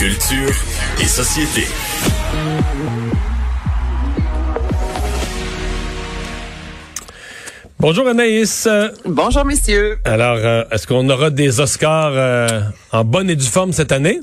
Culture 0.00 0.54
et 0.98 1.04
société. 1.04 1.66
Bonjour 7.78 8.08
Anaïs. 8.08 8.66
Bonjour 9.04 9.44
messieurs. 9.44 9.98
Alors, 10.06 10.38
euh, 10.38 10.64
est-ce 10.70 10.86
qu'on 10.86 11.06
aura 11.10 11.28
des 11.28 11.60
Oscars 11.60 12.12
euh, 12.14 12.62
en 12.92 13.04
bonne 13.04 13.28
et 13.28 13.36
due 13.36 13.44
forme 13.44 13.74
cette 13.74 13.92
année? 13.92 14.20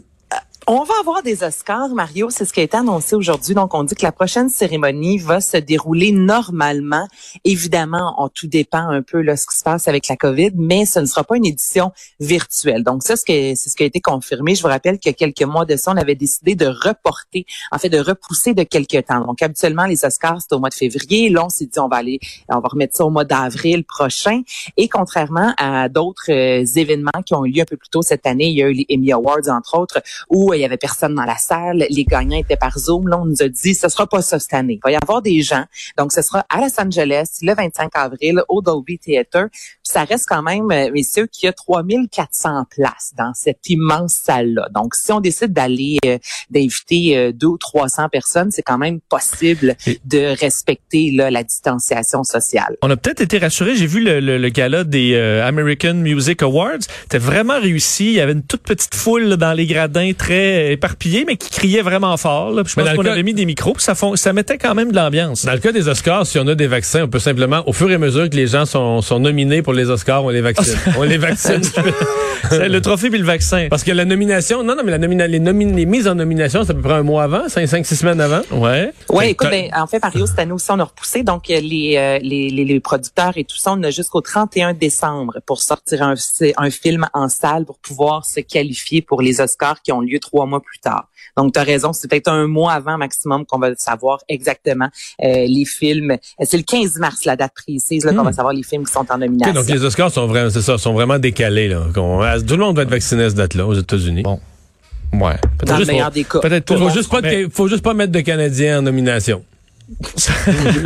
On 0.70 0.84
va 0.84 0.96
avoir 1.00 1.24
des 1.24 1.46
Oscars, 1.46 1.88
Mario. 1.92 2.30
C'est 2.30 2.44
ce 2.44 2.52
qui 2.52 2.60
a 2.60 2.64
été 2.64 2.76
annoncé 2.76 3.16
aujourd'hui. 3.16 3.56
Donc, 3.56 3.74
on 3.74 3.86
dit 3.86 3.96
que 3.96 4.04
la 4.04 4.12
prochaine 4.12 4.50
cérémonie 4.50 5.18
va 5.18 5.40
se 5.40 5.56
dérouler 5.56 6.12
normalement. 6.12 7.08
Évidemment, 7.46 8.16
on, 8.18 8.28
tout 8.28 8.48
dépend 8.48 8.90
un 8.90 9.02
peu 9.02 9.24
de 9.24 9.36
ce 9.38 9.46
qui 9.46 9.58
se 9.58 9.64
passe 9.64 9.88
avec 9.88 10.10
la 10.10 10.18
COVID, 10.18 10.52
mais 10.56 10.86
ce 10.86 11.00
ne 11.00 11.06
sera 11.06 11.24
pas 11.24 11.38
une 11.38 11.46
édition 11.46 11.94
virtuelle. 12.20 12.84
Donc, 12.84 13.04
ça, 13.04 13.16
c'est 13.16 13.56
ce 13.56 13.76
qui 13.78 13.84
a 13.84 13.86
été 13.86 14.02
confirmé. 14.02 14.56
Je 14.56 14.62
vous 14.62 14.68
rappelle 14.68 15.00
qu'il 15.00 15.10
y 15.10 15.14
a 15.14 15.16
quelques 15.16 15.50
mois 15.50 15.64
de 15.64 15.78
ça, 15.78 15.92
on 15.92 15.96
avait 15.96 16.16
décidé 16.16 16.56
de 16.56 16.66
reporter, 16.66 17.46
en 17.72 17.78
fait, 17.78 17.88
de 17.88 18.00
repousser 18.00 18.54
de 18.54 18.64
quelques 18.64 19.06
temps. 19.06 19.22
Donc, 19.22 19.42
habituellement, 19.42 19.86
les 19.86 20.04
Oscars, 20.04 20.42
c'est 20.42 20.54
au 20.54 20.60
mois 20.60 20.68
de 20.68 20.76
février. 20.76 21.30
Là, 21.30 21.46
on 21.46 21.50
s'est 21.50 21.68
dit, 21.68 21.80
on 21.80 21.88
va 21.88 21.96
aller, 21.96 22.20
on 22.50 22.60
va 22.60 22.68
remettre 22.68 22.98
ça 22.98 23.06
au 23.06 23.10
mois 23.10 23.24
d'avril 23.24 23.86
prochain. 23.86 24.42
Et 24.76 24.90
contrairement 24.90 25.54
à 25.56 25.88
d'autres 25.88 26.30
euh, 26.30 26.66
événements 26.76 27.24
qui 27.26 27.36
ont 27.36 27.46
eu 27.46 27.52
lieu 27.52 27.62
un 27.62 27.66
peu 27.66 27.78
plus 27.78 27.88
tôt 27.88 28.02
cette 28.02 28.28
année, 28.28 28.50
il 28.50 28.58
y 28.58 28.64
a 28.64 28.68
eu 28.68 28.74
les 28.74 28.86
Emmy 28.92 29.14
Awards, 29.14 29.48
entre 29.48 29.80
autres, 29.80 30.02
où 30.30 30.57
il 30.58 30.62
y 30.62 30.66
avait 30.66 30.78
personne 30.78 31.16
dans 31.16 31.24
la 31.24 31.38
salle, 31.38 31.86
les 31.90 32.04
gagnants 32.04 32.38
étaient 32.38 32.58
par 32.58 32.78
Zoom. 32.78 33.08
Là, 33.08 33.20
on 33.20 33.26
nous 33.26 33.42
a 33.42 33.48
dit, 33.48 33.74
ce 33.74 33.90
sera 33.90 34.08
pas 34.08 34.22
ça 34.22 34.40
cette 34.40 34.54
année. 34.54 34.74
Il 34.74 34.82
va 34.84 34.92
y 34.92 34.96
avoir 34.96 35.22
des 35.22 35.42
gens. 35.42 35.64
Donc, 35.98 36.12
ce 36.12 36.22
sera 36.22 36.46
à 36.50 36.60
Los 36.60 36.80
Angeles 36.80 37.40
le 37.42 37.54
25 37.54 37.92
avril 37.96 38.42
au 38.50 38.62
Dolby 38.62 39.00
Theatre. 39.00 39.48
Puis 39.52 39.94
ça 39.94 40.04
reste 40.04 40.26
quand 40.28 40.42
même, 40.42 40.70
euh, 40.72 40.92
messieurs, 40.92 41.28
qu'il 41.28 41.48
y 41.48 41.50
a 41.50 41.54
3400 41.54 42.66
places 42.70 43.14
dans 43.18 43.34
cette 43.34 43.70
immense 43.70 44.14
salle-là. 44.14 44.70
Donc, 44.74 44.96
si 44.96 45.12
on 45.12 45.20
décide 45.20 45.54
d'aller, 45.54 45.98
euh, 46.06 46.18
d'inviter 46.50 47.18
euh, 47.18 47.32
deux 47.32 47.48
ou 47.48 47.58
300 47.58 48.10
personnes, 48.10 48.52
c'est 48.52 48.64
quand 48.64 48.78
même 48.78 49.00
possible 49.02 49.76
de 50.06 50.40
respecter 50.40 51.12
là, 51.12 51.32
la 51.32 51.44
distanciation 51.44 52.24
sociale. 52.24 52.76
On 52.82 52.90
a 52.90 52.98
peut-être 52.98 53.22
été 53.22 53.38
rassurés. 53.38 53.76
J'ai 53.76 53.88
vu 53.88 54.04
le, 54.04 54.20
le, 54.20 54.38
le 54.38 54.50
gala 54.50 54.84
des 54.84 55.18
American 55.18 55.96
Music 55.96 56.42
Awards. 56.42 56.84
C'était 57.04 57.18
vraiment 57.18 57.60
réussi. 57.60 58.08
Il 58.08 58.14
y 58.14 58.20
avait 58.20 58.34
une 58.34 58.44
toute 58.44 58.64
petite 58.64 58.96
foule 58.96 59.24
là, 59.24 59.38
dans 59.38 59.54
les 59.54 59.66
gradins, 59.66 60.12
très 60.18 60.47
éparpillé, 60.48 61.26
mais 61.26 61.38
qui 61.38 61.50
criait 61.50 61.82
vraiment 61.82 62.16
fort. 62.18 62.52
Là. 62.52 62.64
je 62.66 62.74
pense 62.74 62.94
qu'on 62.94 63.06
avait 63.06 63.24
mis 63.24 63.34
des 63.34 63.46
micros, 63.46 63.76
ça, 63.78 63.96
font, 63.96 64.16
ça 64.16 64.34
mettait 64.34 64.58
quand 64.58 64.76
même 64.76 64.92
de 64.92 64.96
l'ambiance. 64.96 65.46
Dans 65.46 65.54
le 65.54 65.60
cas 65.60 65.72
des 65.72 65.88
Oscars, 65.88 66.26
si 66.26 66.40
on 66.40 66.48
a 66.48 66.56
des 66.56 66.68
vaccins, 66.68 67.04
on 67.04 67.08
peut 67.08 67.20
simplement, 67.20 67.64
au 67.68 67.74
fur 67.74 67.90
et 67.90 67.96
à 67.96 67.98
mesure 67.98 68.30
que 68.30 68.36
les 68.36 68.48
gens 68.48 68.66
sont, 68.66 69.02
sont 69.02 69.20
nominés 69.20 69.62
pour 69.62 69.74
les 69.74 69.90
Oscars, 69.90 70.24
on 70.24 70.30
les 70.30 70.42
vaccine. 70.42 70.78
on 70.98 71.04
les 71.04 71.18
vaccine. 71.18 71.62
le 72.52 72.80
trophée 72.80 73.10
puis 73.10 73.20
le 73.20 73.26
vaccin. 73.26 73.68
Parce 73.70 73.84
que 73.84 73.92
la 73.92 74.06
nomination, 74.06 74.64
non, 74.64 74.76
non, 74.76 74.84
mais 74.84 74.92
la 74.92 74.98
nomina, 74.98 75.28
les, 75.28 75.40
les 75.40 75.86
mises 75.86 76.08
en 76.08 76.16
nomination, 76.16 76.64
c'est 76.64 76.72
à 76.72 76.76
peu 76.76 76.82
près 76.82 76.94
un 76.94 77.04
mois 77.04 77.24
avant, 77.24 77.50
cinq, 77.50 77.68
cinq, 77.68 77.86
six 77.86 77.98
semaines 77.98 78.22
avant. 78.22 78.42
Ouais. 78.52 78.92
Ouais, 79.10 79.32
écoute, 79.32 79.50
ben, 79.50 79.70
en 79.76 79.88
fait, 79.88 80.02
Mario, 80.02 80.26
cette 80.26 80.40
année 80.40 80.52
aussi, 80.52 80.70
on 80.72 80.80
a 80.80 80.84
repoussé. 80.84 81.24
Donc, 81.24 81.50
euh, 81.50 81.60
les, 81.60 81.96
euh, 81.98 82.20
les, 82.22 82.50
les, 82.50 82.66
les, 82.66 82.80
producteurs 82.80 83.34
et 83.36 83.44
tout 83.44 83.58
ça, 83.58 83.74
on 83.74 83.84
a 83.84 83.90
jusqu'au 83.90 84.22
31 84.22 84.74
décembre 84.74 85.40
pour 85.46 85.62
sortir 85.62 86.04
un, 86.04 86.14
un 86.58 86.70
film 86.70 87.08
en 87.14 87.30
salle 87.30 87.66
pour 87.66 87.78
pouvoir 87.80 88.26
se 88.26 88.40
qualifier 88.40 89.02
pour 89.02 89.22
les 89.22 89.42
Oscars 89.42 89.82
qui 89.82 89.92
ont 89.92 90.02
lieu 90.02 90.20
trois 90.20 90.37
mois 90.46 90.62
plus 90.62 90.80
tard. 90.80 91.08
Donc, 91.36 91.54
tu 91.54 91.60
as 91.60 91.64
raison, 91.64 91.94
c'est 91.94 92.10
peut-être 92.10 92.30
un 92.30 92.48
mois 92.48 92.74
avant 92.74 92.98
maximum 92.98 93.46
qu'on 93.46 93.60
va 93.60 93.74
savoir 93.76 94.20
exactement 94.28 94.90
euh, 95.24 95.46
les 95.48 95.66
films. 95.66 96.18
C'est 96.42 96.58
le 96.58 96.64
15 96.64 96.98
mars, 97.00 97.26
la 97.26 97.36
date 97.36 97.54
précise, 97.54 98.06
là, 98.06 98.14
qu'on 98.14 98.24
va 98.24 98.32
hmm. 98.32 98.34
savoir 98.34 98.54
les 98.54 98.64
films 98.64 98.86
qui 98.86 98.92
sont 98.92 99.06
en 99.10 99.18
nomination. 99.18 99.54
donc, 99.54 99.68
les 99.68 99.84
Oscars 99.84 100.12
sont 100.12 100.28
vraiment, 100.28 100.50
c'est 100.50 100.62
ça, 100.62 100.78
sont 100.78 100.94
vraiment 100.94 101.20
décalés. 101.20 101.68
Là. 101.68 101.84
Euh, 101.96 102.40
tout 102.42 102.56
le 102.56 102.64
monde 102.64 102.76
va 102.76 102.84
être 102.84 102.90
vacciné 102.90 103.24
à 103.24 103.30
cette 103.30 103.38
date-là 103.38 103.66
aux 103.66 103.76
États-Unis. 103.76 104.24
Bon. 104.24 104.40
Ouais. 105.14 105.36
Dans 105.66 105.78
le 105.78 105.86
meilleur 105.86 106.12
des 106.12 106.24
cas. 106.24 106.40
Peut-être 106.40 106.78
faut, 106.78 106.90
juste 106.90 107.10
pas, 107.10 107.22
faut 107.52 107.68
juste 107.68 107.84
pas 107.84 107.94
mettre 107.94 108.12
de 108.12 108.20
Canadiens 108.20 108.80
en 108.80 108.82
nomination. 108.82 109.44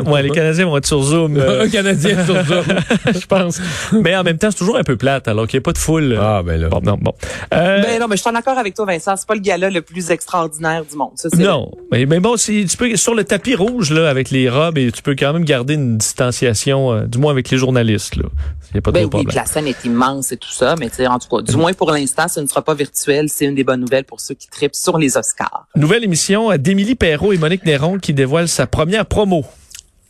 Ouais, 0.05 0.23
les 0.23 0.29
Canadiens 0.29 0.65
vont 0.65 0.77
être 0.77 0.85
sur 0.85 1.01
Zoom. 1.01 1.39
Un 1.39 1.69
Canadien 1.69 2.23
sur 2.25 2.45
Zoom, 2.45 2.63
je 3.19 3.25
pense. 3.25 3.59
Mais 3.91 4.15
en 4.15 4.23
même 4.23 4.37
temps, 4.37 4.51
c'est 4.51 4.57
toujours 4.57 4.77
un 4.77 4.83
peu 4.83 4.95
plate, 4.95 5.27
alors 5.27 5.47
qu'il 5.47 5.57
n'y 5.57 5.63
a 5.63 5.65
pas 5.65 5.73
de 5.73 5.77
foule. 5.77 6.17
Ah, 6.19 6.41
ben 6.43 6.61
là. 6.61 6.69
Bon, 6.69 6.81
non, 6.81 6.97
bon. 7.01 7.13
Euh... 7.53 7.81
Ben 7.81 7.99
non, 7.99 8.07
mais 8.07 8.15
je 8.15 8.21
suis 8.21 8.29
en 8.29 8.35
accord 8.35 8.57
avec 8.57 8.75
toi, 8.75 8.85
Vincent. 8.85 9.15
C'est 9.15 9.27
pas 9.27 9.33
le 9.33 9.41
gala 9.41 9.69
le 9.69 9.81
plus 9.81 10.11
extraordinaire 10.11 10.85
du 10.85 10.95
monde. 10.95 11.11
Ça, 11.15 11.29
non. 11.37 11.71
Mais, 11.91 12.05
mais, 12.05 12.19
bon, 12.19 12.37
si 12.37 12.65
tu 12.65 12.77
peux, 12.77 12.95
sur 12.95 13.15
le 13.15 13.23
tapis 13.23 13.55
rouge, 13.55 13.91
là, 13.91 14.09
avec 14.09 14.29
les 14.29 14.49
robes, 14.49 14.77
et 14.77 14.91
tu 14.91 15.01
peux 15.01 15.15
quand 15.15 15.33
même 15.33 15.45
garder 15.45 15.73
une 15.73 15.97
distanciation, 15.97 16.93
euh, 16.93 17.05
du 17.05 17.17
moins 17.17 17.31
avec 17.31 17.49
les 17.49 17.57
journalistes, 17.57 18.15
là. 18.15 18.25
Il 18.73 18.77
a 18.77 18.81
pas 18.81 18.91
ben 18.91 19.09
oui, 19.13 19.25
la 19.33 19.45
scène 19.45 19.67
est 19.67 19.83
immense 19.83 20.31
et 20.31 20.37
tout 20.37 20.51
ça, 20.51 20.75
mais 20.79 20.89
en 21.05 21.19
tout 21.19 21.27
cas, 21.27 21.41
du 21.41 21.57
moins 21.57 21.73
pour 21.73 21.91
l'instant, 21.91 22.29
ce 22.29 22.39
ne 22.39 22.47
sera 22.47 22.61
pas 22.61 22.73
virtuel. 22.73 23.27
C'est 23.27 23.43
une 23.43 23.55
des 23.55 23.65
bonnes 23.65 23.81
nouvelles 23.81 24.05
pour 24.05 24.21
ceux 24.21 24.33
qui 24.33 24.47
tripent 24.47 24.75
sur 24.75 24.97
les 24.97 25.17
Oscars. 25.17 25.67
Nouvelle 25.75 26.05
émission 26.05 26.55
d'Émilie 26.55 26.95
Perrault 26.95 27.33
et 27.33 27.37
Monique 27.37 27.65
Néron 27.65 27.99
qui 27.99 28.13
dévoilent 28.13 28.47
sa 28.47 28.67
première 28.67 28.90
première 28.91 29.05
promo. 29.05 29.45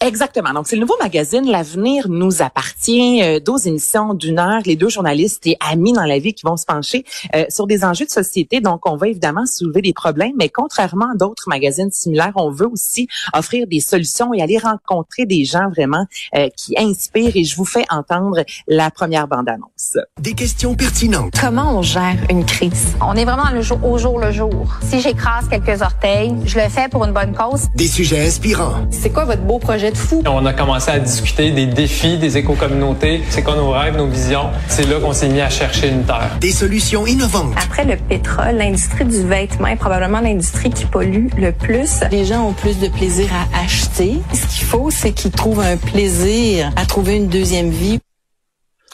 Exactement. 0.03 0.51
Donc, 0.51 0.67
c'est 0.67 0.75
le 0.75 0.81
nouveau 0.81 0.97
magazine 0.99 1.45
L'avenir 1.45 2.09
nous 2.09 2.41
appartient. 2.41 3.21
Euh, 3.21 3.39
12 3.39 3.67
émissions 3.67 4.15
d'une 4.15 4.39
heure, 4.39 4.61
les 4.65 4.75
deux 4.75 4.89
journalistes 4.89 5.45
et 5.45 5.57
amis 5.59 5.93
dans 5.93 6.05
la 6.05 6.17
vie 6.17 6.33
qui 6.33 6.43
vont 6.43 6.57
se 6.57 6.65
pencher 6.65 7.05
euh, 7.35 7.45
sur 7.49 7.67
des 7.67 7.85
enjeux 7.85 8.05
de 8.05 8.09
société. 8.09 8.61
Donc, 8.61 8.89
on 8.89 8.97
va 8.97 9.09
évidemment 9.09 9.45
soulever 9.45 9.83
des 9.83 9.93
problèmes, 9.93 10.31
mais 10.39 10.49
contrairement 10.49 11.11
à 11.13 11.15
d'autres 11.15 11.43
magazines 11.47 11.91
similaires, 11.91 12.31
on 12.35 12.49
veut 12.49 12.67
aussi 12.67 13.07
offrir 13.35 13.67
des 13.67 13.79
solutions 13.79 14.33
et 14.33 14.41
aller 14.41 14.57
rencontrer 14.57 15.27
des 15.27 15.45
gens 15.45 15.69
vraiment 15.69 16.07
euh, 16.35 16.49
qui 16.57 16.73
inspirent. 16.79 17.35
Et 17.35 17.43
je 17.43 17.55
vous 17.55 17.65
fais 17.65 17.85
entendre 17.91 18.43
la 18.67 18.89
première 18.89 19.27
bande-annonce. 19.27 19.99
Des 20.19 20.33
questions 20.33 20.73
pertinentes. 20.73 21.35
Comment 21.39 21.77
on 21.77 21.83
gère 21.83 22.17
une 22.31 22.43
crise? 22.43 22.95
On 23.01 23.13
est 23.13 23.25
vraiment 23.25 23.51
le 23.53 23.61
jour, 23.61 23.77
au 23.85 23.99
jour 23.99 24.17
le 24.19 24.31
jour. 24.31 24.65
Si 24.81 24.99
j'écrase 24.99 25.47
quelques 25.47 25.83
orteils, 25.83 26.35
je 26.45 26.59
le 26.59 26.69
fais 26.69 26.89
pour 26.89 27.05
une 27.05 27.13
bonne 27.13 27.35
cause. 27.35 27.67
Des 27.75 27.87
sujets 27.87 28.25
inspirants. 28.25 28.87
C'est 28.89 29.11
quoi 29.11 29.25
votre 29.25 29.43
beau 29.43 29.59
projet 29.59 29.90
on 30.27 30.45
a 30.45 30.53
commencé 30.53 30.91
à 30.91 30.99
discuter 30.99 31.51
des 31.51 31.65
défis 31.65 32.17
des 32.17 32.37
éco-communautés. 32.37 33.21
C'est 33.29 33.43
quoi 33.43 33.55
nos 33.55 33.71
rêves, 33.71 33.97
nos 33.97 34.07
visions? 34.07 34.49
C'est 34.67 34.87
là 34.87 34.99
qu'on 34.99 35.13
s'est 35.13 35.29
mis 35.29 35.41
à 35.41 35.49
chercher 35.49 35.89
une 35.89 36.03
terre. 36.03 36.31
Des 36.39 36.51
solutions 36.51 37.07
innovantes. 37.07 37.53
Après 37.61 37.85
le 37.85 37.95
pétrole, 37.95 38.55
l'industrie 38.57 39.05
du 39.05 39.23
vêtement 39.23 39.67
est 39.67 39.75
probablement 39.75 40.19
l'industrie 40.19 40.69
qui 40.69 40.85
pollue 40.85 41.27
le 41.37 41.51
plus. 41.51 42.01
Les 42.11 42.25
gens 42.25 42.47
ont 42.47 42.53
plus 42.53 42.79
de 42.79 42.87
plaisir 42.87 43.27
à 43.33 43.63
acheter. 43.63 44.21
Ce 44.33 44.45
qu'il 44.47 44.65
faut, 44.65 44.89
c'est 44.91 45.11
qu'ils 45.11 45.31
trouvent 45.31 45.61
un 45.61 45.77
plaisir 45.77 46.71
à 46.75 46.85
trouver 46.85 47.15
une 47.15 47.27
deuxième 47.27 47.69
vie. 47.69 48.00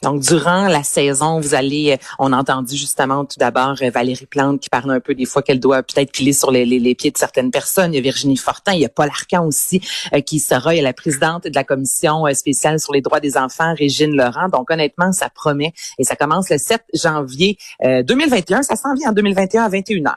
Donc, 0.07 0.21
durant 0.21 0.69
la 0.69 0.83
saison, 0.83 1.41
vous 1.41 1.53
allez, 1.53 1.91
euh, 1.91 2.05
on 2.17 2.31
a 2.31 2.37
entendu 2.37 2.77
justement 2.77 3.25
tout 3.25 3.37
d'abord 3.37 3.75
euh, 3.81 3.89
Valérie 3.89 4.25
Plante 4.25 4.61
qui 4.61 4.69
parle 4.69 4.89
un 4.89 5.01
peu 5.01 5.13
des 5.13 5.25
fois 5.25 5.41
qu'elle 5.41 5.59
doit 5.59 5.83
peut-être 5.83 6.13
piler 6.13 6.31
sur 6.31 6.49
les, 6.49 6.65
les, 6.65 6.95
pieds 6.95 7.11
de 7.11 7.17
certaines 7.17 7.51
personnes. 7.51 7.93
Il 7.93 7.97
y 7.97 7.99
a 7.99 8.01
Virginie 8.01 8.37
Fortin, 8.37 8.71
il 8.71 8.79
y 8.79 8.85
a 8.85 8.89
Paul 8.89 9.09
Arcan 9.09 9.45
aussi 9.45 9.81
euh, 10.13 10.21
qui 10.21 10.39
sera, 10.39 10.73
il 10.73 10.77
y 10.77 10.79
a 10.79 10.83
la 10.83 10.93
présidente 10.93 11.43
de 11.43 11.53
la 11.53 11.65
commission 11.65 12.23
spéciale 12.33 12.79
sur 12.79 12.93
les 12.93 13.01
droits 13.01 13.19
des 13.19 13.35
enfants, 13.35 13.75
Régine 13.77 14.15
Laurent. 14.15 14.47
Donc, 14.47 14.71
honnêtement, 14.71 15.11
ça 15.11 15.29
promet 15.29 15.73
et 15.99 16.05
ça 16.05 16.15
commence 16.15 16.49
le 16.51 16.57
7 16.57 16.85
janvier 16.93 17.57
2021. 17.83 18.63
Ça 18.63 18.77
s'en 18.77 18.93
vient 18.93 19.09
en 19.09 19.13
2021 19.13 19.63
à 19.63 19.69
21h. 19.69 20.13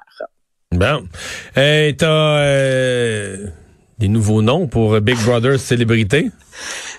Bon. 0.71 1.09
Et 1.57 1.97
t'as 1.99 3.60
des 4.01 4.09
nouveaux 4.09 4.41
noms 4.41 4.67
pour 4.67 4.99
Big 5.01 5.19
Brother 5.25 5.61
Célébrité? 5.61 6.31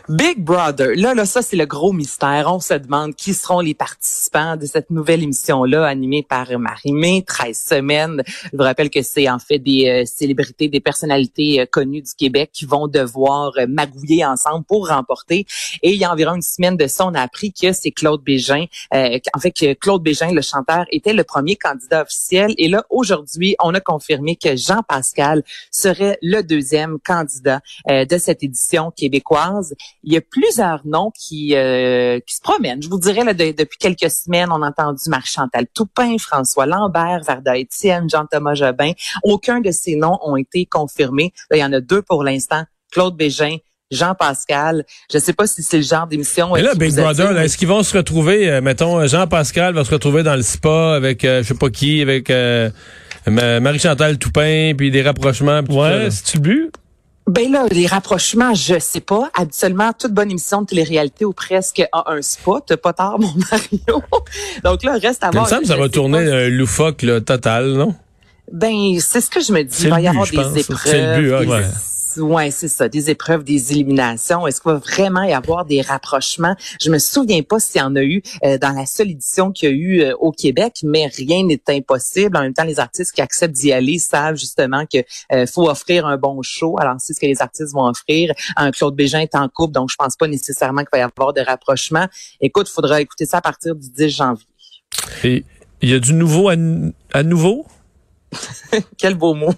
Big 0.09 0.43
Brother, 0.43 0.95
là, 0.95 1.13
là, 1.13 1.25
ça, 1.25 1.41
c'est 1.41 1.55
le 1.55 1.65
gros 1.65 1.93
mystère. 1.93 2.51
On 2.51 2.59
se 2.59 2.73
demande 2.73 3.15
qui 3.15 3.33
seront 3.33 3.59
les 3.59 3.73
participants 3.73 4.57
de 4.57 4.65
cette 4.65 4.89
nouvelle 4.89 5.23
émission-là, 5.23 5.85
animée 5.85 6.25
par 6.27 6.47
Marie-Mé, 6.57 7.23
13 7.25 7.57
semaines. 7.57 8.23
Je 8.51 8.57
vous 8.57 8.63
rappelle 8.63 8.89
que 8.89 9.01
c'est 9.03 9.29
en 9.29 9.39
fait 9.39 9.59
des 9.59 9.87
euh, 9.87 10.05
célébrités, 10.05 10.69
des 10.69 10.79
personnalités 10.79 11.61
euh, 11.61 11.65
connues 11.65 12.01
du 12.01 12.13
Québec 12.13 12.49
qui 12.51 12.65
vont 12.65 12.87
devoir 12.87 13.53
euh, 13.57 13.67
magouiller 13.67 14.25
ensemble 14.25 14.65
pour 14.65 14.89
remporter. 14.89 15.45
Et 15.83 15.93
il 15.93 15.99
y 15.99 16.03
a 16.03 16.11
environ 16.11 16.35
une 16.35 16.41
semaine 16.41 16.77
de 16.77 16.87
ça, 16.87 17.05
on 17.05 17.13
a 17.13 17.21
appris 17.21 17.53
que 17.53 17.71
c'est 17.71 17.91
Claude 17.91 18.23
Bégin, 18.23 18.65
en 18.91 19.39
fait, 19.39 19.51
que 19.51 19.73
Claude 19.73 20.03
Bégin, 20.03 20.31
le 20.31 20.41
chanteur, 20.41 20.85
était 20.91 21.13
le 21.13 21.23
premier 21.23 21.55
candidat 21.55 22.01
officiel. 22.01 22.53
Et 22.57 22.67
là, 22.67 22.83
aujourd'hui, 22.89 23.55
on 23.63 23.73
a 23.73 23.79
confirmé 23.79 24.35
que 24.35 24.55
Jean 24.55 24.81
Pascal 24.87 25.43
serait 25.71 26.17
le 26.21 26.41
deuxième 26.41 26.90
candidat 26.99 27.61
de 27.87 28.17
cette 28.17 28.43
édition 28.43 28.91
québécoise 28.91 29.75
il 30.03 30.13
y 30.13 30.17
a 30.17 30.21
plusieurs 30.21 30.81
noms 30.85 31.11
qui, 31.11 31.55
euh, 31.55 32.19
qui 32.25 32.35
se 32.35 32.41
promènent. 32.41 32.81
Je 32.81 32.89
vous 32.89 32.99
dirais, 32.99 33.23
là, 33.23 33.33
depuis 33.33 33.77
quelques 33.79 34.09
semaines, 34.09 34.49
on 34.51 34.61
a 34.61 34.69
entendu 34.69 35.09
Marc-Chantal 35.09 35.67
Toupin, 35.73 36.17
François 36.17 36.65
Lambert, 36.65 37.21
Varda 37.25 37.57
Étienne, 37.57 38.09
Jean-Thomas 38.09 38.55
Jobin. 38.55 38.91
Aucun 39.23 39.61
de 39.61 39.71
ces 39.71 39.95
noms 39.95 40.17
ont 40.21 40.35
été 40.35 40.65
confirmés. 40.65 41.33
il 41.51 41.59
y 41.59 41.63
en 41.63 41.73
a 41.73 41.81
deux 41.81 42.01
pour 42.01 42.23
l'instant. 42.23 42.63
Claude 42.91 43.15
Bégin, 43.15 43.57
Jean-Pascal. 43.89 44.85
Je 45.09 45.17
ne 45.17 45.21
sais 45.21 45.33
pas 45.33 45.47
si 45.47 45.63
c'est 45.63 45.77
le 45.77 45.83
genre 45.83 46.07
d'émission. 46.07 46.51
Mais 46.53 46.61
là, 46.61 46.75
Big 46.75 46.93
Brother, 46.95 47.37
est-ce 47.39 47.57
qu'ils 47.57 47.67
vont 47.67 47.83
se 47.83 47.95
retrouver, 47.95 48.49
euh, 48.49 48.61
mettons, 48.61 49.05
Jean-Pascal 49.07 49.73
va 49.73 49.85
se 49.85 49.91
retrouver 49.91 50.23
dans 50.23 50.35
le 50.35 50.41
spa 50.41 50.95
avec, 50.95 51.23
euh, 51.23 51.41
je 51.43 51.49
sais 51.49 51.53
pas 51.53 51.69
qui, 51.69 52.01
avec 52.01 52.31
Marie-Chantal 53.27 54.17
Toupin, 54.17 54.73
puis 54.77 54.91
des 54.91 55.01
rapprochements. 55.01 55.61
Ouais, 55.69 56.09
c'est-tu 56.09 56.37
le 56.37 56.41
but? 56.41 56.71
Ben 57.27 57.51
là, 57.51 57.65
les 57.71 57.85
rapprochements, 57.87 58.53
je 58.53 58.79
sais 58.79 58.99
pas. 58.99 59.29
Habituellement, 59.35 59.91
toute 59.97 60.11
bonne 60.11 60.31
émission 60.31 60.61
de 60.63 60.67
télé-réalité 60.67 61.23
ou 61.23 61.33
presque 61.33 61.81
a 61.91 62.11
un 62.11 62.21
spot. 62.21 62.75
Pas 62.75 62.93
tard, 62.93 63.19
mon 63.19 63.31
Mario. 63.51 64.03
Donc 64.63 64.83
là, 64.83 64.97
reste 64.97 65.23
à 65.23 65.29
voir. 65.31 65.43
Il 65.43 65.45
me 65.45 65.49
semble 65.49 65.65
ça 65.67 65.77
va 65.77 65.87
tourner 65.87 66.19
un 66.29 66.49
loufoque 66.49 67.03
là, 67.03 67.21
total, 67.21 67.73
non? 67.73 67.95
Ben, 68.51 68.99
c'est 68.99 69.21
ce 69.21 69.29
que 69.29 69.39
je 69.39 69.53
me 69.53 69.63
dis. 69.63 69.83
Il 69.83 69.89
va 69.89 70.01
y 70.01 70.07
avoir 70.07 70.25
des 70.25 70.59
épreuves. 70.59 70.79
C'est 70.83 71.17
le 71.17 71.39
but, 71.39 71.47
des- 71.47 71.63
ouais. 72.17 72.51
C'est 72.51 72.67
ça, 72.67 72.89
des 72.89 73.09
épreuves, 73.09 73.43
des 73.43 73.71
éliminations. 73.71 74.47
Est-ce 74.47 74.61
qu'il 74.61 74.71
va 74.71 74.77
vraiment 74.77 75.23
y 75.23 75.33
avoir 75.33 75.65
des 75.65 75.81
rapprochements? 75.81 76.55
Je 76.81 76.89
me 76.89 76.99
souviens 76.99 77.41
pas 77.43 77.59
s'il 77.59 77.81
y 77.81 77.83
en 77.83 77.95
a 77.95 78.03
eu 78.03 78.21
euh, 78.43 78.57
dans 78.57 78.71
la 78.71 78.85
seule 78.85 79.11
édition 79.11 79.51
qu'il 79.51 79.69
y 79.69 79.71
a 79.71 79.75
eu 79.75 80.01
euh, 80.01 80.15
au 80.19 80.31
Québec, 80.31 80.81
mais 80.83 81.07
rien 81.07 81.43
n'est 81.45 81.61
impossible. 81.69 82.37
En 82.37 82.41
même 82.41 82.53
temps, 82.53 82.63
les 82.63 82.79
artistes 82.79 83.13
qui 83.13 83.21
acceptent 83.21 83.55
d'y 83.55 83.71
aller 83.71 83.99
savent 83.99 84.35
justement 84.35 84.85
que 84.85 84.99
euh, 85.31 85.45
faut 85.45 85.69
offrir 85.69 86.05
un 86.05 86.17
bon 86.17 86.41
show. 86.41 86.75
Alors, 86.79 86.95
c'est 86.99 87.13
ce 87.13 87.19
que 87.19 87.25
les 87.25 87.41
artistes 87.41 87.73
vont 87.73 87.85
offrir. 87.85 88.33
Un 88.55 88.71
Claude 88.71 88.95
Bégin 88.95 89.19
est 89.19 89.35
en 89.35 89.47
couple, 89.47 89.73
donc 89.73 89.89
je 89.91 89.95
pense 89.95 90.15
pas 90.15 90.27
nécessairement 90.27 90.81
qu'il 90.81 90.89
va 90.93 90.99
y 90.99 91.01
avoir 91.01 91.33
de 91.33 91.41
rapprochement. 91.41 92.07
Écoute, 92.39 92.67
faudra 92.67 93.01
écouter 93.01 93.25
ça 93.25 93.37
à 93.37 93.41
partir 93.41 93.75
du 93.75 93.89
10 93.89 94.09
janvier. 94.09 94.45
Et 95.23 95.45
il 95.81 95.89
y 95.89 95.93
a 95.93 95.99
du 95.99 96.13
nouveau 96.13 96.49
à, 96.49 96.55
à 97.13 97.23
nouveau? 97.23 97.65
Quel 98.97 99.15
beau 99.15 99.33
mot. 99.33 99.53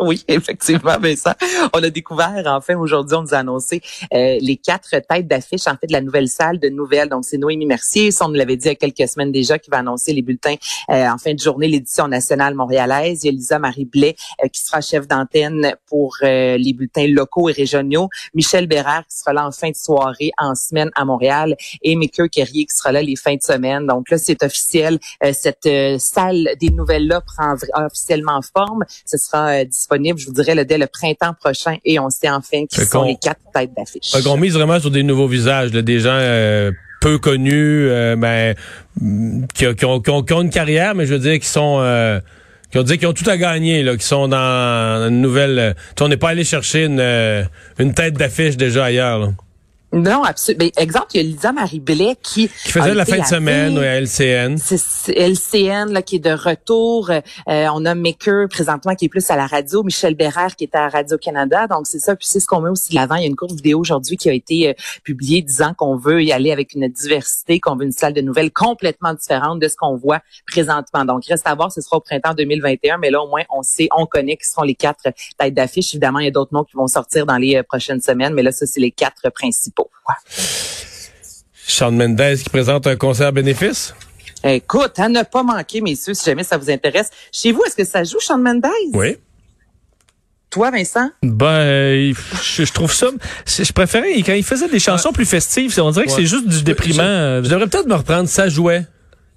oui, 0.00 0.24
effectivement, 0.28 0.98
Vincent. 0.98 1.32
On 1.72 1.82
a 1.82 1.90
découvert, 1.90 2.42
enfin, 2.46 2.76
aujourd'hui, 2.76 3.16
on 3.16 3.22
nous 3.22 3.34
a 3.34 3.38
annoncé 3.38 3.80
euh, 4.12 4.38
les 4.40 4.56
quatre 4.56 4.90
têtes 4.90 5.28
d'affiche, 5.28 5.66
en 5.66 5.76
fait, 5.76 5.86
de 5.86 5.92
la 5.92 6.00
nouvelle 6.00 6.28
salle 6.28 6.58
de 6.58 6.68
nouvelles. 6.68 7.08
Donc, 7.08 7.24
c'est 7.24 7.38
Noémie 7.38 7.66
Mercier. 7.66 8.10
Ça, 8.10 8.26
on 8.26 8.28
nous 8.28 8.34
l'avait 8.34 8.56
dit 8.56 8.66
il 8.66 8.68
y 8.68 8.72
a 8.72 8.74
quelques 8.74 9.08
semaines 9.08 9.32
déjà, 9.32 9.58
qui 9.58 9.70
va 9.70 9.78
annoncer 9.78 10.12
les 10.12 10.22
bulletins 10.22 10.56
euh, 10.90 11.08
en 11.08 11.18
fin 11.18 11.34
de 11.34 11.38
journée, 11.38 11.68
l'édition 11.68 12.08
nationale 12.08 12.54
montréalaise. 12.54 13.24
Il 13.24 13.26
y 13.26 13.30
a 13.30 13.32
Lisa 13.32 13.58
Marie 13.58 13.84
Blais, 13.84 14.16
euh, 14.44 14.48
qui 14.48 14.62
sera 14.62 14.80
chef 14.80 15.06
d'antenne 15.06 15.74
pour 15.86 16.16
euh, 16.22 16.56
les 16.56 16.72
bulletins 16.72 17.06
locaux 17.06 17.48
et 17.48 17.52
régionaux. 17.52 18.08
Michel 18.34 18.66
Bérard, 18.66 19.06
qui 19.06 19.18
sera 19.18 19.32
là 19.32 19.46
en 19.46 19.52
fin 19.52 19.70
de 19.70 19.76
soirée, 19.76 20.30
en 20.38 20.54
semaine 20.54 20.90
à 20.94 21.04
Montréal. 21.04 21.56
Et 21.82 21.94
Mickey 21.96 22.28
Kerrier, 22.28 22.66
qui 22.66 22.76
sera 22.76 22.92
là 22.92 23.02
les 23.02 23.16
fins 23.16 23.36
de 23.36 23.42
semaine. 23.42 23.86
Donc 23.86 24.10
là, 24.10 24.18
c'est 24.18 24.42
officiel. 24.42 24.98
Euh, 25.24 25.32
cette 25.32 25.66
euh, 25.66 25.98
salle 25.98 26.50
des 26.60 26.70
nouvelles-là 26.70 27.20
prend 27.20 27.54
officiellement 28.16 28.40
forme. 28.56 28.84
Ce 29.04 29.16
sera 29.18 29.48
euh, 29.60 29.64
disponible, 29.64 30.18
je 30.18 30.26
vous 30.26 30.32
dirais, 30.32 30.64
dès 30.64 30.78
le 30.78 30.86
printemps 30.86 31.34
prochain. 31.38 31.76
Et 31.84 31.98
on 31.98 32.10
sait 32.10 32.30
enfin 32.30 32.66
qui 32.66 32.80
sont 32.84 33.02
les 33.04 33.16
quatre 33.16 33.40
têtes 33.54 33.70
d'affiche. 33.76 34.12
Qu'on 34.24 34.36
mise 34.36 34.54
vraiment 34.54 34.80
sur 34.80 34.90
des 34.90 35.02
nouveaux 35.02 35.28
visages, 35.28 35.72
là, 35.72 35.82
des 35.82 36.00
gens 36.00 36.10
euh, 36.12 36.70
peu 37.00 37.18
connus, 37.18 37.88
euh, 37.88 38.16
ben, 38.16 38.54
qui, 39.54 39.74
qui 39.74 39.84
ont, 39.84 40.00
qui 40.00 40.10
ont- 40.10 40.22
qui 40.22 40.32
ont 40.32 40.42
une 40.42 40.50
carrière, 40.50 40.94
mais 40.94 41.06
je 41.06 41.14
veux 41.14 41.20
dire 41.20 41.38
qui 41.38 41.46
sont 41.46 41.78
euh, 41.80 42.20
qui 42.72 42.78
ont 42.78 42.82
dit 42.82 42.98
qu'ils 42.98 43.06
ont 43.06 43.12
tout 43.12 43.28
à 43.30 43.36
gagner, 43.36 43.82
là, 43.82 43.96
qui 43.96 44.04
sont 44.04 44.26
dans 44.28 45.06
une 45.08 45.20
nouvelle. 45.20 45.76
on 46.00 46.08
n'est 46.08 46.16
pas 46.16 46.30
allé 46.30 46.42
chercher 46.44 46.84
une, 46.86 47.00
une 47.78 47.94
tête 47.94 48.14
d'affiche 48.14 48.56
déjà 48.56 48.86
ailleurs. 48.86 49.18
Là. 49.20 49.28
Non, 49.92 50.24
absolument. 50.24 50.68
exemple, 50.76 51.06
il 51.14 51.16
y 51.16 51.20
a 51.20 51.22
Lisa 51.22 51.52
Marie 51.52 51.80
Blais 51.80 52.16
qui... 52.20 52.48
Qui 52.48 52.72
faisait 52.72 52.92
la 52.92 53.04
fin 53.04 53.18
de 53.18 53.24
semaine 53.24 53.78
à 53.78 54.00
LCN. 54.00 54.56
C'est 54.58 55.12
LCN 55.14 55.92
là, 55.92 56.02
qui 56.02 56.16
est 56.16 56.20
de 56.20 56.32
retour. 56.32 57.10
Euh, 57.10 57.20
on 57.46 57.84
a 57.84 57.94
Maker 57.94 58.48
présentement 58.48 58.94
qui 58.94 59.06
est 59.06 59.08
plus 59.08 59.30
à 59.30 59.36
la 59.36 59.46
radio, 59.46 59.84
Michel 59.84 60.14
Bérard 60.14 60.56
qui 60.56 60.64
est 60.64 60.74
à 60.74 60.88
Radio-Canada. 60.88 61.68
Donc 61.68 61.86
c'est 61.86 62.00
ça. 62.00 62.16
Puis 62.16 62.26
c'est 62.28 62.40
ce 62.40 62.46
qu'on 62.46 62.60
met 62.60 62.68
aussi 62.68 62.90
de 62.90 62.96
l'avant. 62.96 63.14
Il 63.14 63.22
y 63.22 63.24
a 63.24 63.28
une 63.28 63.36
courte 63.36 63.54
vidéo 63.54 63.78
aujourd'hui 63.78 64.16
qui 64.16 64.28
a 64.28 64.32
été 64.32 64.68
euh, 64.68 64.72
publiée 65.04 65.40
disant 65.40 65.72
qu'on 65.72 65.96
veut 65.96 66.22
y 66.22 66.32
aller 66.32 66.50
avec 66.50 66.74
une 66.74 66.88
diversité, 66.88 67.60
qu'on 67.60 67.76
veut 67.76 67.84
une 67.84 67.92
salle 67.92 68.12
de 68.12 68.20
nouvelles 68.20 68.50
complètement 68.50 69.14
différente 69.14 69.60
de 69.60 69.68
ce 69.68 69.76
qu'on 69.76 69.96
voit 69.96 70.20
présentement. 70.46 71.04
Donc 71.04 71.24
reste 71.26 71.46
à 71.46 71.54
voir, 71.54 71.70
ce 71.70 71.80
sera 71.80 71.98
au 71.98 72.00
printemps 72.00 72.34
2021. 72.34 72.98
Mais 72.98 73.10
là 73.10 73.22
au 73.22 73.28
moins 73.28 73.44
on 73.50 73.62
sait, 73.62 73.88
on 73.96 74.06
connaît 74.06 74.36
qui 74.36 74.48
seront 74.48 74.62
les 74.62 74.74
quatre 74.74 75.08
têtes 75.38 75.54
d'affiche. 75.54 75.94
Évidemment, 75.94 76.18
il 76.18 76.24
y 76.24 76.28
a 76.28 76.32
d'autres 76.32 76.52
noms 76.52 76.64
qui 76.64 76.76
vont 76.76 76.88
sortir 76.88 77.24
dans 77.24 77.38
les 77.38 77.56
euh, 77.56 77.62
prochaines 77.62 78.00
semaines. 78.00 78.34
Mais 78.34 78.42
là, 78.42 78.50
ça 78.50 78.66
c'est 78.66 78.80
les 78.80 78.90
quatre 78.90 79.30
principaux. 79.30 79.75
Sean 81.68 81.92
Mendes 81.92 82.36
qui 82.42 82.48
présente 82.50 82.86
un 82.86 82.96
concert 82.96 83.32
bénéfice. 83.32 83.94
Écoute, 84.44 84.98
à 84.98 85.08
ne 85.08 85.22
pas 85.22 85.42
manquer, 85.42 85.80
messieurs, 85.80 86.14
si 86.14 86.24
jamais 86.24 86.44
ça 86.44 86.56
vous 86.56 86.70
intéresse. 86.70 87.10
Chez 87.32 87.52
vous, 87.52 87.64
est-ce 87.64 87.74
que 87.76 87.84
ça 87.84 88.04
joue, 88.04 88.20
Sean 88.20 88.38
Mendes? 88.38 88.64
Oui. 88.92 89.16
Toi, 90.50 90.70
Vincent? 90.70 91.10
Ben, 91.22 92.14
je, 92.42 92.64
je 92.64 92.72
trouve 92.72 92.92
ça. 92.92 93.08
Je 93.46 93.72
préférais 93.72 94.14
quand 94.22 94.32
il 94.32 94.44
faisait 94.44 94.68
des 94.68 94.78
chansons 94.78 95.12
plus 95.12 95.26
festives. 95.26 95.74
On 95.80 95.90
dirait 95.90 96.06
que 96.06 96.10
Ouais. 96.10 96.16
c'est 96.16 96.26
juste 96.26 96.46
du 96.48 96.62
déprimant. 96.62 97.02
euh, 97.02 97.42
Je 97.42 97.48
devrais 97.50 97.66
peut-être 97.66 97.86
me 97.88 97.94
reprendre. 97.94 98.28
Ça 98.28 98.48
jouait. 98.48 98.86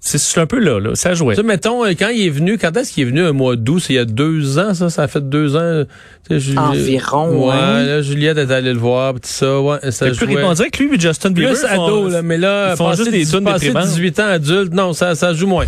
C'est 0.02 0.16
c'est 0.16 0.40
un 0.40 0.46
peu 0.46 0.58
là, 0.58 0.80
là. 0.80 0.94
Ça 0.94 1.12
jouait. 1.12 1.34
Tu 1.34 1.42
sais, 1.42 1.46
mettons, 1.46 1.84
euh, 1.84 1.90
quand 1.90 2.08
il 2.08 2.26
est 2.26 2.30
venu, 2.30 2.56
quand 2.56 2.74
est-ce 2.74 2.90
qu'il 2.92 3.02
est 3.02 3.10
venu? 3.10 3.22
Un 3.22 3.32
mois 3.32 3.56
d'août? 3.56 3.80
C'est 3.80 3.92
il 3.92 3.96
y 3.96 3.98
a 3.98 4.06
deux 4.06 4.58
ans, 4.58 4.72
ça? 4.72 4.88
Ça 4.88 5.02
a 5.02 5.08
fait 5.08 5.28
deux 5.28 5.56
ans. 5.56 5.84
Tu 6.26 6.34
sais, 6.34 6.40
Ju- 6.40 6.56
Environ, 6.58 7.28
Ouais, 7.28 7.48
ouais. 7.54 7.84
là, 7.86 8.00
Juliette 8.02 8.38
est 8.38 8.50
allée 8.50 8.72
le 8.72 8.78
voir, 8.78 9.12
pis 9.14 9.20
tout 9.20 9.28
ça, 9.28 9.60
ouais, 9.60 9.78
ça 9.90 10.06
Fait 10.06 10.12
que 10.12 10.16
plus- 10.24 10.32
jouait. 10.32 10.42
on 10.44 10.54
dirait 10.54 10.70
que 10.70 10.82
lui 10.82 10.96
et 10.96 10.98
Justin 10.98 11.30
Bieber 11.32 11.52
Plus 11.52 11.66
font- 11.68 11.84
ado, 11.86 12.08
là, 12.08 12.22
mais 12.22 12.38
là, 12.38 12.70
ils 12.72 12.76
font 12.78 12.94
juste 12.94 13.10
des 13.10 13.26
tunes 13.26 13.44
déprimantes. 13.44 13.84
18 13.88 14.20
ans 14.20 14.26
adulte, 14.28 14.72
non, 14.72 14.94
ça, 14.94 15.14
ça 15.14 15.34
joue 15.34 15.46
moins. 15.46 15.66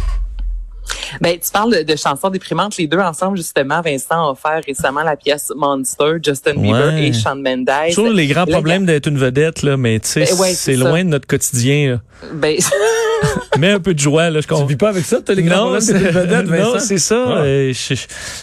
Ben, 1.20 1.36
tu 1.38 1.50
parles 1.52 1.72
de, 1.76 1.82
de 1.92 1.96
chansons 1.96 2.30
déprimantes. 2.30 2.76
Les 2.78 2.86
deux 2.86 2.98
ensemble, 2.98 3.36
justement, 3.36 3.82
Vincent 3.82 4.28
a 4.28 4.30
offert 4.30 4.60
récemment 4.66 5.02
la 5.02 5.14
pièce 5.14 5.52
Monster, 5.54 6.14
Justin 6.24 6.54
Bieber 6.54 6.94
Ouais. 6.94 7.04
et 7.08 7.12
Shawn 7.12 7.40
Mendes. 7.42 7.68
Toujours 7.94 8.10
les 8.12 8.26
grands 8.26 8.46
problèmes 8.46 8.86
d'être 8.86 9.06
une 9.08 9.18
vedette, 9.18 9.62
là, 9.62 9.76
mais 9.76 10.00
tu 10.00 10.08
sais, 10.08 10.24
Ben 10.24 10.40
ouais, 10.40 10.54
c'est 10.54 10.74
ça. 10.76 10.80
loin 10.88 11.04
de 11.04 11.10
notre 11.10 11.26
quotidien. 11.26 12.00
Là. 12.22 12.28
Ben, 12.34 12.56
Mets 13.58 13.70
un 13.72 13.80
peu 13.80 13.94
de 13.94 13.98
joie, 13.98 14.30
là, 14.30 14.40
je 14.40 14.46
Tu 14.46 14.48
comprends. 14.48 14.66
vis 14.66 14.76
pas 14.76 14.88
avec 14.88 15.04
ça, 15.04 15.18
t'as 15.24 15.34
les 15.34 15.42
grands 15.42 15.56
Non, 15.56 15.62
problèmes 15.62 15.80
c'est 15.82 15.92
de 15.94 15.98
vedette, 16.08 16.46
Vincent? 16.46 16.72
non, 16.74 16.78
c'est 16.80 16.98
ça. 16.98 17.24
Ah. 17.28 17.42
euh, 17.42 17.72
je- 17.72 17.94
je- 17.94 18.00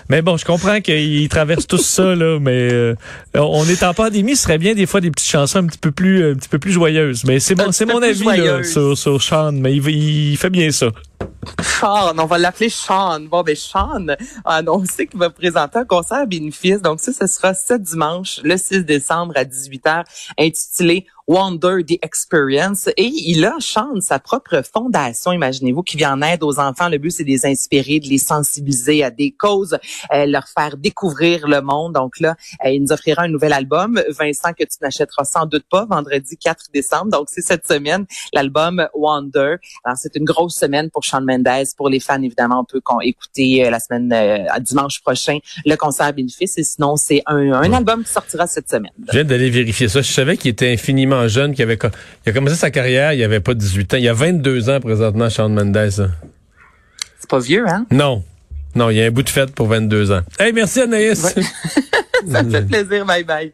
mais 0.09 0.21
bon, 0.21 0.37
je 0.37 0.45
comprends 0.45 0.79
qu'ils 0.81 1.27
traversent 1.29 1.67
tous 1.67 1.77
ça, 1.85 2.15
là, 2.15 2.39
mais 2.39 2.69
euh, 2.71 2.95
on 3.35 3.65
est 3.67 3.83
en 3.83 3.93
pandémie, 3.93 4.35
ce 4.35 4.43
serait 4.43 4.57
bien 4.57 4.73
des 4.75 4.85
fois 4.85 5.01
des 5.01 5.11
petites 5.11 5.29
chansons 5.29 5.59
un 5.59 5.65
petit 5.67 5.77
peu 5.79 5.91
plus, 5.91 6.31
un 6.31 6.35
petit 6.35 6.49
peu 6.49 6.59
plus 6.59 6.71
joyeuses. 6.71 7.23
Mais 7.25 7.39
c'est 7.39 7.59
Un 7.59 7.65
mon, 7.87 8.01
avis 8.01 8.23
là, 8.23 8.63
sur, 8.63 8.97
sur 8.97 9.21
Sean, 9.21 9.51
mais 9.53 9.75
il, 9.75 9.87
il 10.31 10.37
fait 10.37 10.49
bien 10.49 10.71
ça. 10.71 10.87
Sean, 11.61 12.17
on 12.17 12.25
va 12.25 12.37
l'appeler 12.37 12.69
Sean. 12.69 13.21
Bon, 13.21 13.41
ben 13.41 13.55
Sean 13.55 14.07
a 14.43 14.55
annoncé 14.55 15.07
qu'il 15.07 15.19
va 15.19 15.29
présenter 15.29 15.79
un 15.79 15.85
concert 15.85 16.17
à 16.17 16.25
bénéfice. 16.25 16.81
Donc 16.81 16.99
ça, 16.99 17.13
ce 17.13 17.25
sera 17.25 17.53
ce 17.53 17.73
dimanche, 17.73 18.41
le 18.43 18.57
6 18.57 18.83
décembre 18.83 19.33
à 19.37 19.45
18h, 19.45 20.03
intitulé 20.37 21.05
Wonder 21.29 21.83
the 21.87 21.99
Experience. 22.03 22.89
Et 22.97 23.05
il 23.05 23.45
a, 23.45 23.55
Sean, 23.59 24.01
sa 24.01 24.17
propre 24.17 24.63
fondation, 24.63 25.31
imaginez-vous, 25.31 25.83
qui 25.83 25.95
vient 25.95 26.13
en 26.13 26.21
aide 26.23 26.43
aux 26.43 26.59
enfants. 26.59 26.89
Le 26.89 26.97
but, 26.97 27.11
c'est 27.11 27.23
de 27.23 27.29
les 27.29 27.45
inspirer, 27.45 27.99
de 27.99 28.07
les 28.07 28.17
sensibiliser 28.17 29.03
à 29.03 29.11
des 29.11 29.29
causes, 29.31 29.77
euh, 30.11 30.25
leur 30.25 30.47
faire 30.47 30.75
découvrir 30.75 31.47
le 31.47 31.61
monde. 31.61 31.93
Donc 31.93 32.19
là, 32.19 32.35
euh, 32.65 32.71
il 32.71 32.81
nous 32.81 32.91
offrira 32.91 33.21
un 33.23 33.27
nouvel 33.27 33.53
album. 33.53 34.01
Vincent, 34.09 34.53
que 34.53 34.63
tu 34.63 34.77
n'achèteras 34.81 35.23
sans 35.23 35.45
doute 35.45 35.65
pas, 35.69 35.85
vendredi 35.85 36.35
4 36.35 36.65
décembre. 36.73 37.11
Donc 37.11 37.27
c'est 37.29 37.43
cette 37.43 37.67
semaine, 37.67 38.07
l'album 38.33 38.87
Wonder. 38.95 39.57
Alors 39.83 39.97
c'est 39.97 40.15
une 40.15 40.25
grosse 40.25 40.55
semaine 40.55 40.89
pour 40.89 41.03
Shawn 41.09 41.25
Mendes. 41.25 41.67
Pour 41.77 41.89
les 41.89 41.99
fans, 41.99 42.21
évidemment, 42.21 42.61
on 42.61 42.65
peut 42.65 42.81
écouter 43.03 43.65
euh, 43.65 43.69
la 43.69 43.79
semaine, 43.79 44.11
euh, 44.13 44.59
dimanche 44.59 45.01
prochain, 45.01 45.37
le 45.65 45.75
concert 45.75 46.07
à 46.07 46.11
bénéfice. 46.11 46.57
Et 46.57 46.63
sinon, 46.63 46.95
c'est 46.95 47.21
un, 47.25 47.51
un 47.51 47.73
album 47.73 48.03
qui 48.03 48.11
sortira 48.11 48.47
cette 48.47 48.69
semaine. 48.69 48.91
Je 49.07 49.13
viens 49.13 49.23
d'aller 49.23 49.49
vérifier 49.49 49.87
ça. 49.87 50.01
Je 50.01 50.11
savais 50.11 50.37
qu'il 50.37 50.51
était 50.51 50.71
infiniment 50.71 51.27
jeune, 51.27 51.53
qu'il 51.53 51.63
avait, 51.63 51.79
il 52.25 52.29
a 52.29 52.33
commencé 52.33 52.55
sa 52.55 52.71
carrière, 52.71 53.13
il 53.13 53.23
avait 53.23 53.39
pas 53.39 53.53
18 53.53 53.93
ans. 53.93 53.97
Il 53.97 54.03
y 54.03 54.09
a 54.09 54.13
22 54.13 54.69
ans 54.69 54.79
présentement, 54.79 55.29
Shawn 55.29 55.53
Mendes. 55.53 56.11
C'est 57.19 57.29
pas 57.29 57.39
vieux, 57.39 57.67
hein? 57.67 57.85
Non. 57.91 58.23
Non, 58.75 58.89
il 58.89 58.97
y 58.97 59.01
a 59.01 59.05
un 59.05 59.11
bout 59.11 59.23
de 59.23 59.29
fête 59.29 59.53
pour 59.53 59.67
22 59.67 60.11
ans. 60.11 60.21
Hey, 60.39 60.53
merci 60.53 60.81
Anaïs. 60.81 61.21
Ça 62.27 62.43
me 62.43 62.51
fait 62.51 62.65
plaisir. 62.65 63.05
Bye 63.05 63.23
bye. 63.23 63.53